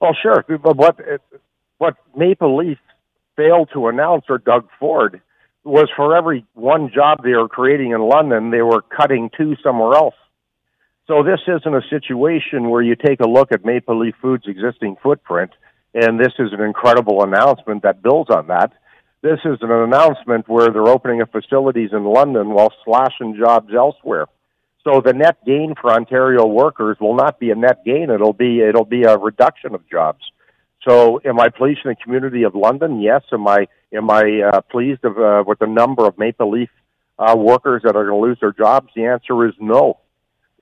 Well, 0.00 0.16
sure. 0.20 0.44
What, 0.48 0.98
what 1.78 1.94
Maple 2.16 2.56
Leaf 2.56 2.78
failed 3.36 3.68
to 3.72 3.86
announce, 3.86 4.24
or 4.28 4.38
Doug 4.38 4.66
Ford, 4.80 5.22
was 5.64 5.88
for 5.96 6.16
every 6.16 6.44
one 6.54 6.90
job 6.94 7.22
they 7.22 7.32
were 7.32 7.48
creating 7.48 7.92
in 7.92 8.00
London, 8.00 8.50
they 8.50 8.62
were 8.62 8.82
cutting 8.82 9.30
two 9.36 9.56
somewhere 9.62 9.94
else. 9.94 10.14
So 11.06 11.22
this 11.22 11.40
isn't 11.46 11.74
a 11.74 11.82
situation 11.90 12.70
where 12.70 12.82
you 12.82 12.96
take 12.96 13.20
a 13.20 13.28
look 13.28 13.52
at 13.52 13.64
Maple 13.64 13.98
Leaf 13.98 14.14
Foods' 14.22 14.44
existing 14.46 14.96
footprint, 15.02 15.50
and 15.92 16.18
this 16.18 16.32
is 16.38 16.52
an 16.52 16.62
incredible 16.62 17.22
announcement 17.22 17.82
that 17.82 18.02
builds 18.02 18.30
on 18.30 18.46
that. 18.48 18.72
This 19.22 19.40
is 19.44 19.58
an 19.62 19.70
announcement 19.70 20.48
where 20.48 20.68
they're 20.70 20.88
opening 20.88 21.22
up 21.22 21.32
facilities 21.32 21.90
in 21.92 22.04
London 22.04 22.50
while 22.50 22.72
slashing 22.84 23.36
jobs 23.38 23.72
elsewhere. 23.74 24.26
So 24.82 25.00
the 25.00 25.14
net 25.14 25.38
gain 25.46 25.74
for 25.80 25.90
Ontario 25.92 26.44
workers 26.46 26.98
will 27.00 27.16
not 27.16 27.38
be 27.38 27.50
a 27.50 27.54
net 27.54 27.84
gain; 27.86 28.10
it'll 28.10 28.34
be 28.34 28.60
it'll 28.60 28.84
be 28.84 29.04
a 29.04 29.16
reduction 29.16 29.74
of 29.74 29.88
jobs. 29.88 30.20
So, 30.86 31.20
am 31.24 31.40
I 31.40 31.48
pleased 31.48 31.80
in 31.84 31.90
the 31.90 31.96
community 31.96 32.42
of 32.42 32.54
London? 32.54 33.00
Yes. 33.00 33.22
Am 33.32 33.46
I 33.48 33.66
am 33.92 34.10
I 34.10 34.42
uh, 34.52 34.60
pleased 34.60 35.04
of, 35.04 35.18
uh, 35.18 35.44
with 35.46 35.58
the 35.58 35.66
number 35.66 36.06
of 36.06 36.18
Maple 36.18 36.50
Leaf 36.50 36.70
uh, 37.18 37.34
workers 37.36 37.82
that 37.84 37.96
are 37.96 38.04
going 38.04 38.20
to 38.20 38.28
lose 38.28 38.38
their 38.40 38.52
jobs? 38.52 38.88
The 38.94 39.06
answer 39.06 39.46
is 39.46 39.54
no. 39.58 39.98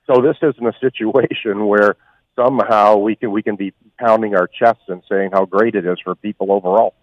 So 0.07 0.21
this 0.21 0.37
isn't 0.41 0.65
a 0.65 0.73
situation 0.79 1.65
where 1.67 1.97
somehow 2.35 2.97
we 2.97 3.15
can 3.15 3.31
we 3.31 3.43
can 3.43 3.55
be 3.55 3.73
pounding 3.99 4.35
our 4.35 4.47
chests 4.47 4.83
and 4.87 5.03
saying 5.09 5.31
how 5.33 5.45
great 5.45 5.75
it 5.75 5.85
is 5.85 5.99
for 6.03 6.15
people 6.15 6.51
overall. 6.51 6.95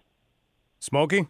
Smokey. 0.79 1.27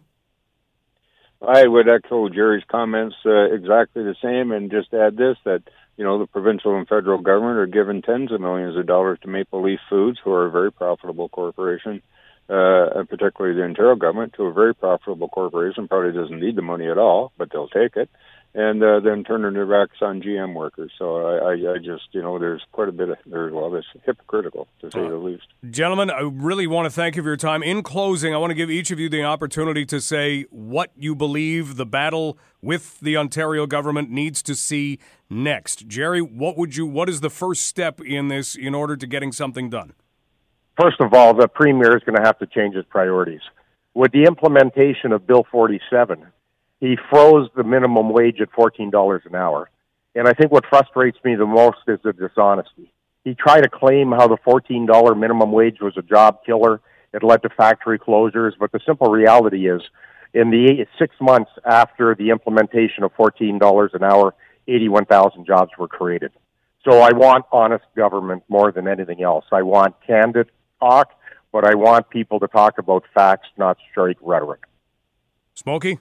I 1.46 1.66
would 1.66 1.88
echo 1.88 2.28
Jerry's 2.28 2.62
comments 2.70 3.16
uh, 3.26 3.52
exactly 3.52 4.04
the 4.04 4.14
same, 4.22 4.52
and 4.52 4.70
just 4.70 4.94
add 4.94 5.16
this: 5.16 5.36
that 5.44 5.62
you 5.96 6.04
know 6.04 6.18
the 6.18 6.26
provincial 6.26 6.76
and 6.76 6.88
federal 6.88 7.20
government 7.20 7.58
are 7.58 7.66
giving 7.66 8.02
tens 8.02 8.32
of 8.32 8.40
millions 8.40 8.76
of 8.76 8.86
dollars 8.86 9.18
to 9.22 9.28
Maple 9.28 9.62
Leaf 9.62 9.80
Foods, 9.88 10.18
who 10.22 10.32
are 10.32 10.46
a 10.46 10.50
very 10.50 10.72
profitable 10.72 11.28
corporation, 11.28 12.02
uh, 12.48 12.98
and 12.98 13.08
particularly 13.08 13.56
the 13.56 13.64
Ontario 13.64 13.94
government, 13.94 14.34
to 14.34 14.44
a 14.44 14.52
very 14.52 14.74
profitable 14.74 15.28
corporation. 15.28 15.88
Probably 15.88 16.12
doesn't 16.12 16.40
need 16.40 16.56
the 16.56 16.62
money 16.62 16.88
at 16.88 16.98
all, 16.98 17.32
but 17.36 17.50
they'll 17.52 17.68
take 17.68 17.96
it 17.96 18.10
and 18.54 18.82
uh, 18.82 19.00
then 19.00 19.24
turning 19.24 19.54
their 19.54 19.66
backs 19.66 19.96
on 20.02 20.20
GM 20.20 20.54
workers. 20.54 20.92
So 20.98 21.26
I, 21.26 21.52
I, 21.52 21.52
I, 21.52 21.78
just, 21.78 22.04
you 22.12 22.20
know, 22.20 22.38
there's 22.38 22.62
quite 22.72 22.88
a 22.88 22.92
bit 22.92 23.08
of, 23.08 23.16
there's, 23.24 23.52
well, 23.52 23.74
it's 23.74 23.86
hypocritical 24.04 24.68
to 24.80 24.90
say 24.90 25.00
uh, 25.00 25.08
the 25.08 25.16
least. 25.16 25.46
Gentlemen, 25.70 26.10
I 26.10 26.20
really 26.20 26.66
want 26.66 26.84
to 26.84 26.90
thank 26.90 27.16
you 27.16 27.22
for 27.22 27.30
your 27.30 27.36
time. 27.38 27.62
In 27.62 27.82
closing, 27.82 28.34
I 28.34 28.36
want 28.36 28.50
to 28.50 28.54
give 28.54 28.70
each 28.70 28.90
of 28.90 29.00
you 29.00 29.08
the 29.08 29.24
opportunity 29.24 29.86
to 29.86 30.00
say 30.00 30.42
what 30.50 30.90
you 30.96 31.14
believe 31.14 31.76
the 31.76 31.86
battle 31.86 32.38
with 32.60 33.00
the 33.00 33.16
Ontario 33.16 33.66
government 33.66 34.10
needs 34.10 34.42
to 34.42 34.54
see 34.54 34.98
next. 35.30 35.88
Jerry, 35.88 36.20
what 36.20 36.58
would 36.58 36.76
you, 36.76 36.86
what 36.86 37.08
is 37.08 37.20
the 37.20 37.30
first 37.30 37.64
step 37.64 38.02
in 38.02 38.28
this 38.28 38.54
in 38.54 38.74
order 38.74 38.96
to 38.96 39.06
getting 39.06 39.32
something 39.32 39.70
done? 39.70 39.94
First 40.78 41.00
of 41.00 41.14
all, 41.14 41.34
the 41.34 41.48
Premier 41.48 41.96
is 41.96 42.02
going 42.04 42.16
to 42.16 42.22
have 42.22 42.38
to 42.38 42.46
change 42.46 42.74
his 42.74 42.84
priorities. 42.88 43.40
With 43.94 44.12
the 44.12 44.24
implementation 44.24 45.12
of 45.12 45.26
Bill 45.26 45.46
47, 45.50 46.26
he 46.82 46.98
froze 47.08 47.48
the 47.54 47.62
minimum 47.62 48.10
wage 48.10 48.40
at 48.40 48.50
$14 48.50 49.24
an 49.24 49.34
hour. 49.36 49.70
And 50.16 50.26
I 50.26 50.32
think 50.32 50.50
what 50.50 50.66
frustrates 50.68 51.16
me 51.24 51.36
the 51.36 51.46
most 51.46 51.78
is 51.86 52.00
the 52.02 52.12
dishonesty. 52.12 52.92
He 53.22 53.36
tried 53.36 53.60
to 53.60 53.68
claim 53.68 54.10
how 54.10 54.26
the 54.26 54.36
$14 54.44 55.16
minimum 55.16 55.52
wage 55.52 55.80
was 55.80 55.96
a 55.96 56.02
job 56.02 56.40
killer. 56.44 56.80
It 57.14 57.22
led 57.22 57.40
to 57.42 57.50
factory 57.50 58.00
closures. 58.00 58.54
But 58.58 58.72
the 58.72 58.80
simple 58.84 59.12
reality 59.12 59.70
is, 59.70 59.80
in 60.34 60.50
the 60.50 60.84
six 60.98 61.14
months 61.20 61.52
after 61.64 62.16
the 62.16 62.30
implementation 62.30 63.04
of 63.04 63.14
$14 63.14 63.94
an 63.94 64.02
hour, 64.02 64.34
81,000 64.66 65.46
jobs 65.46 65.70
were 65.78 65.86
created. 65.86 66.32
So 66.84 66.98
I 66.98 67.12
want 67.12 67.44
honest 67.52 67.84
government 67.94 68.42
more 68.48 68.72
than 68.72 68.88
anything 68.88 69.22
else. 69.22 69.44
I 69.52 69.62
want 69.62 69.94
candid 70.04 70.50
talk, 70.80 71.12
but 71.52 71.64
I 71.64 71.76
want 71.76 72.10
people 72.10 72.40
to 72.40 72.48
talk 72.48 72.78
about 72.78 73.04
facts, 73.14 73.46
not 73.56 73.76
straight 73.92 74.16
rhetoric. 74.20 74.62
Smokey? 75.54 76.00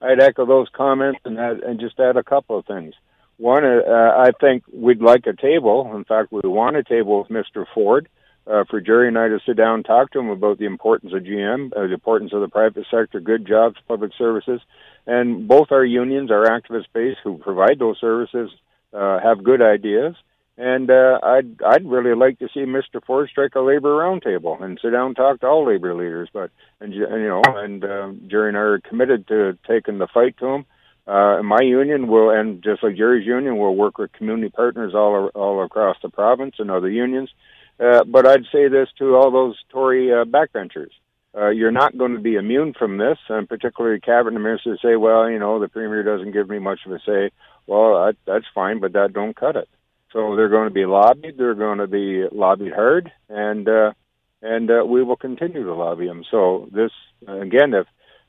I'd 0.00 0.20
echo 0.20 0.46
those 0.46 0.68
comments 0.74 1.20
and 1.24 1.38
add, 1.38 1.60
and 1.60 1.80
just 1.80 1.98
add 1.98 2.16
a 2.16 2.22
couple 2.22 2.58
of 2.58 2.66
things. 2.66 2.94
One, 3.38 3.64
uh, 3.64 4.14
I 4.16 4.30
think 4.40 4.64
we'd 4.72 5.02
like 5.02 5.26
a 5.26 5.34
table. 5.34 5.94
In 5.94 6.04
fact, 6.04 6.32
we 6.32 6.40
want 6.44 6.76
a 6.76 6.82
table 6.82 7.18
with 7.18 7.28
Mr. 7.28 7.66
Ford 7.74 8.08
uh, 8.46 8.64
for 8.70 8.80
Jerry 8.80 9.08
and 9.08 9.18
I 9.18 9.28
to 9.28 9.40
sit 9.44 9.56
down 9.56 9.76
and 9.76 9.84
talk 9.84 10.12
to 10.12 10.20
him 10.20 10.30
about 10.30 10.58
the 10.58 10.66
importance 10.66 11.12
of 11.12 11.22
GM, 11.22 11.72
uh, 11.76 11.86
the 11.86 11.94
importance 11.94 12.32
of 12.32 12.40
the 12.40 12.48
private 12.48 12.86
sector, 12.90 13.20
good 13.20 13.46
jobs, 13.46 13.76
public 13.88 14.12
services, 14.16 14.60
and 15.06 15.48
both 15.48 15.72
our 15.72 15.84
unions, 15.84 16.30
our 16.30 16.46
activist 16.46 16.86
base 16.92 17.16
who 17.24 17.38
provide 17.38 17.78
those 17.78 17.98
services, 18.00 18.50
uh, 18.92 19.18
have 19.20 19.44
good 19.44 19.60
ideas. 19.60 20.14
And 20.58 20.90
uh, 20.90 21.18
I'd 21.22 21.62
I'd 21.62 21.86
really 21.86 22.14
like 22.14 22.38
to 22.38 22.48
see 22.54 22.60
Mr. 22.60 23.04
Ford 23.04 23.28
strike 23.30 23.54
a 23.56 23.60
labor 23.60 23.90
roundtable 23.90 24.62
and 24.62 24.78
sit 24.80 24.90
down 24.90 25.08
and 25.08 25.16
talk 25.16 25.40
to 25.40 25.46
all 25.46 25.66
labor 25.66 25.94
leaders. 25.94 26.30
But 26.32 26.50
and, 26.80 26.94
you 26.94 27.06
know, 27.06 27.42
and 27.44 27.84
uh, 27.84 28.12
Jerry 28.26 28.48
and 28.48 28.56
I 28.56 28.60
are 28.60 28.80
committed 28.80 29.28
to 29.28 29.58
taking 29.68 29.98
the 29.98 30.06
fight 30.06 30.38
to 30.38 30.46
him. 30.46 30.66
Uh, 31.06 31.42
my 31.42 31.60
union 31.60 32.08
will, 32.08 32.30
and 32.30 32.64
just 32.64 32.82
like 32.82 32.96
Jerry's 32.96 33.26
union, 33.26 33.58
will 33.58 33.76
work 33.76 33.98
with 33.98 34.12
community 34.12 34.48
partners 34.48 34.92
all 34.94 35.30
all 35.34 35.62
across 35.62 35.96
the 36.02 36.08
province 36.08 36.56
and 36.58 36.70
other 36.70 36.90
unions. 36.90 37.30
Uh, 37.78 38.04
but 38.04 38.26
I'd 38.26 38.46
say 38.50 38.68
this 38.68 38.88
to 38.98 39.14
all 39.14 39.30
those 39.30 39.56
Tory 39.68 40.10
uh, 40.10 40.24
backbenchers: 40.24 40.90
uh, 41.36 41.50
you're 41.50 41.70
not 41.70 41.98
going 41.98 42.14
to 42.14 42.20
be 42.20 42.36
immune 42.36 42.72
from 42.72 42.96
this, 42.96 43.18
and 43.28 43.46
particularly 43.48 44.00
cabinet 44.00 44.40
ministers 44.40 44.80
say, 44.82 44.96
"Well, 44.96 45.30
you 45.30 45.38
know, 45.38 45.60
the 45.60 45.68
premier 45.68 46.02
doesn't 46.02 46.32
give 46.32 46.48
me 46.48 46.58
much 46.58 46.80
of 46.86 46.92
a 46.92 46.98
say." 47.06 47.30
Well, 47.66 47.96
I, 47.96 48.12
that's 48.26 48.46
fine, 48.54 48.80
but 48.80 48.94
that 48.94 49.12
don't 49.12 49.36
cut 49.36 49.56
it. 49.56 49.68
So 50.12 50.36
they're 50.36 50.48
going 50.48 50.68
to 50.68 50.74
be 50.74 50.86
lobbied. 50.86 51.36
They're 51.36 51.54
going 51.54 51.78
to 51.78 51.86
be 51.86 52.24
lobbied 52.30 52.72
hard, 52.72 53.12
and 53.28 53.68
uh, 53.68 53.92
and 54.40 54.70
uh, 54.70 54.84
we 54.86 55.02
will 55.02 55.16
continue 55.16 55.64
to 55.64 55.74
lobby 55.74 56.06
them. 56.06 56.24
So 56.30 56.68
this 56.72 56.92
again, 57.26 57.74
if 57.74 57.86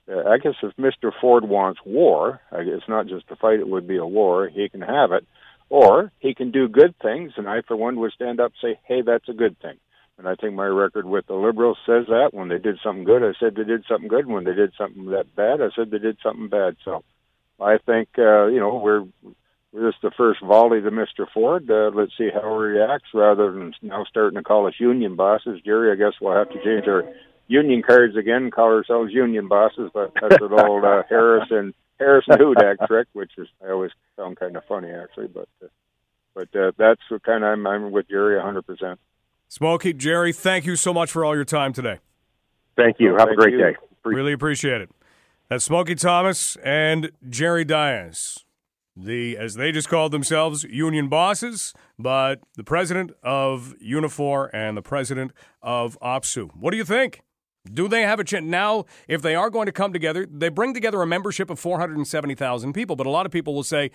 uh, 0.10 0.28
I 0.30 0.38
guess 0.38 0.56
if 0.64 0.76
Mr. 0.76 1.12
Ford 1.20 1.44
wants 1.44 1.80
war, 1.86 2.42
it's 2.52 2.88
not 2.88 3.08
just 3.08 3.26
a 3.30 3.36
fight; 3.36 3.60
it 3.60 3.68
would 3.68 3.88
be 3.88 3.98
a 3.98 4.06
war. 4.06 4.48
He 4.48 4.70
can 4.70 4.82
have 4.82 5.12
it, 5.12 5.26
or 5.70 6.12
he 6.20 6.34
can 6.34 6.52
do 6.52 6.68
good 6.68 6.96
things, 7.02 7.34
and 7.38 7.48
I, 7.48 7.62
for 7.68 7.76
one, 7.76 8.00
would 8.00 8.14
stand 8.14 8.40
up 8.40 8.54
and 8.62 8.74
say, 8.74 8.80
"Hey, 8.86 9.02
that's 9.02 9.30
a 9.30 9.34
good 9.34 9.60
thing." 9.60 9.78
And 10.18 10.28
I 10.28 10.34
think 10.34 10.56
my 10.56 10.66
record 10.66 11.06
with 11.06 11.28
the 11.28 11.36
Liberals 11.36 11.78
says 11.86 12.06
that 12.08 12.34
when 12.34 12.48
they 12.48 12.58
did 12.58 12.80
something 12.84 13.04
good, 13.04 13.22
I 13.22 13.34
said 13.40 13.56
they 13.56 13.64
did 13.64 13.86
something 13.88 14.08
good. 14.08 14.26
When 14.26 14.46
they 14.46 14.54
did 14.54 14.74
something 14.76 15.06
that 15.12 15.36
bad, 15.36 15.62
I 15.62 15.70
said 15.76 15.92
they 15.92 16.00
did 16.00 16.18
something 16.24 16.48
bad. 16.48 16.76
So 16.84 17.04
I 17.60 17.78
think 17.78 18.10
uh, 18.18 18.48
you 18.48 18.60
know 18.60 18.78
we're 18.78 19.06
this 19.74 19.94
is 19.94 20.02
the 20.02 20.12
first 20.18 20.42
volley 20.42 20.82
to 20.82 20.92
Mr. 20.92 21.26
Ford. 21.34 21.70
Uh, 21.70 21.92
let's 21.94 22.14
see 22.18 22.30
how 22.34 22.42
he 22.42 22.58
reacts 22.58 23.10
rather 23.14 23.52
than 23.52 23.74
now 23.82 24.06
starting 24.10 24.38
to 24.38 24.44
call 24.44 24.68
us 24.68 24.74
union 24.80 25.16
bosses. 25.16 25.60
Jerry, 25.66 25.92
I 25.92 25.96
guess 25.96 26.14
we'll 26.22 26.36
have 26.36 26.50
to 26.50 26.64
change 26.64 26.88
our 26.88 27.04
union 27.48 27.84
cards 27.84 28.16
again 28.16 28.44
and 28.44 28.52
call 28.52 28.68
ourselves 28.68 29.14
union 29.14 29.48
bosses, 29.48 29.92
but 29.94 30.14
that's 30.20 30.42
an 30.42 30.54
old 30.54 30.84
uh, 30.84 31.04
Harrison 31.10 31.74
Harrison 32.00 32.36
Hudak 32.36 32.88
trick, 32.88 33.08
which 33.14 33.32
is 33.38 33.48
I 33.66 33.72
always 33.72 33.92
found 34.16 34.38
kind 34.38 34.56
of 34.56 34.64
funny 34.66 34.92
actually. 34.92 35.28
But 35.28 35.50
uh, 35.64 35.68
but 36.34 36.56
uh, 36.56 36.72
that's 36.78 37.02
what 37.10 37.24
kind 37.24 37.44
of 37.44 37.52
I'm, 37.52 37.68
I'm 37.68 37.92
with 37.92 38.08
Jerry 38.10 38.38
100. 38.38 38.62
percent 38.66 39.00
Smokey 39.50 39.94
Jerry, 39.94 40.34
thank 40.34 40.66
you 40.66 40.76
so 40.76 40.94
much 40.94 41.12
for 41.12 41.24
all 41.24 41.36
your 41.36 41.46
time 41.46 41.74
today. 41.74 42.00
Thank 42.76 42.98
you. 43.00 43.12
Have 43.12 43.28
thank 43.28 43.32
a 43.32 43.36
great 43.36 43.54
you. 43.54 43.60
day. 43.60 43.76
Really 44.04 44.34
appreciate 44.34 44.82
it. 44.82 44.90
That's 45.50 45.64
Smokey 45.64 45.96
Thomas 45.96 46.58
and 46.64 47.12
Jerry 47.30 47.64
Dias 47.64 48.46
the, 48.98 49.38
as 49.38 49.54
they 49.54 49.72
just 49.72 49.90
called 49.90 50.12
themselves, 50.12 50.64
union 50.64 51.08
bosses, 51.08 51.74
but 52.00 52.42
the 52.56 52.64
president 52.64 53.12
of 53.22 53.76
Unifor 53.84 54.50
and 54.54 54.76
the 54.76 54.82
president 54.82 55.32
of 55.62 55.98
OPSEU. 56.02 56.50
What 56.56 56.72
do 56.72 56.78
you 56.78 56.86
think? 56.86 57.22
Do 57.72 57.88
they 57.88 58.02
have 58.02 58.20
a 58.20 58.24
chance? 58.24 58.46
Now, 58.46 58.86
if 59.08 59.22
they 59.22 59.36
are 59.36 59.50
going 59.50 59.68
to 59.68 59.72
come 59.72 59.94
together, 59.94 60.26
they 60.30 60.50
bring 60.50 60.74
together 60.74 61.02
a 61.02 61.08
membership 61.08 61.50
of 61.50 61.60
470,000 61.60 62.74
people, 62.74 62.96
but 62.96 63.06
a 63.06 63.10
lot 63.10 63.26
of 63.26 63.32
people 63.32 63.54
will 63.54 63.64
say 63.64 63.92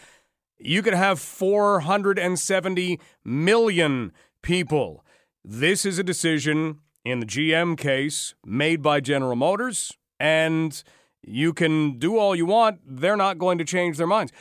you 0.59 0.83
could 0.83 0.95
have 0.95 1.19
470 1.19 3.01
million 3.25 4.13
people. 4.43 5.05
This 5.45 5.85
is 5.85 5.99
a 5.99 6.05
decision 6.05 6.79
in 7.05 7.19
the 7.19 7.27
GM 7.27 7.77
case 7.77 8.35
made 8.45 8.83
by 8.83 9.01
General 9.01 9.35
Motors, 9.35 9.97
and 10.21 10.85
you 11.23 11.53
can 11.53 11.99
do 11.99 12.19
all 12.19 12.35
you 12.35 12.47
want, 12.47 12.81
they're 12.85 13.17
not 13.17 13.39
going 13.39 13.59
to 13.59 13.65
change 13.65 13.97
their 13.97 14.07
minds. 14.07 14.33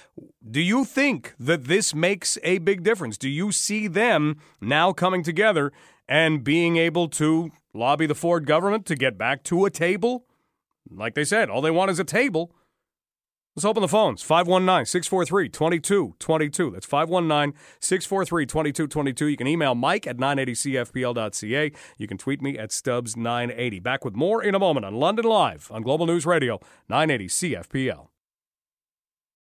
Do 0.50 0.60
you 0.60 0.84
think 0.84 1.34
that 1.40 1.66
this 1.66 1.94
makes 1.94 2.38
a 2.44 2.58
big 2.58 2.84
difference? 2.84 3.18
Do 3.18 3.30
you 3.30 3.52
see 3.52 3.88
them 3.88 4.38
now 4.60 4.92
coming 4.92 5.24
together 5.24 5.72
and 6.08 6.44
being 6.44 6.78
able 6.78 7.08
to 7.10 7.52
lobby 7.74 8.08
the 8.08 8.16
Ford 8.16 8.46
government 8.46 8.86
to 8.88 8.96
get 8.96 9.18
back 9.18 9.44
to 9.44 9.66
a 9.66 9.70
table? 9.70 10.26
Like 10.90 11.14
they 11.14 11.24
said, 11.24 11.50
all 11.50 11.62
they 11.62 11.72
want 11.72 11.92
is 11.92 12.00
a 12.00 12.04
table. 12.04 12.52
Let's 13.53 13.65
open 13.65 13.81
the 13.81 13.89
phones 13.89 14.24
519 14.24 14.86
643 14.86 15.50
2222. 15.50 16.72
That's 16.72 16.86
519 16.86 17.53
643 17.81 18.46
2222. 18.46 19.25
You 19.25 19.36
can 19.36 19.46
email 19.46 19.75
Mike 19.75 20.08
at 20.08 20.15
980CFPL.ca. 20.15 21.72
You 21.98 22.08
can 22.08 22.17
tweet 22.17 22.41
me 22.41 22.58
at 22.58 22.70
Stubbs980. 22.70 23.84
Back 23.84 24.05
with 24.05 24.15
more 24.15 24.41
in 24.41 24.55
a 24.55 24.60
moment 24.60 24.86
on 24.86 24.96
London 24.96 25.25
Live 25.25 25.70
on 25.70 25.81
Global 25.81 26.05
News 26.05 26.25
Radio 26.25 26.62
980 26.88 27.27
CFPL. 27.27 28.08